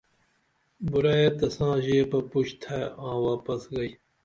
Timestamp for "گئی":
3.73-3.91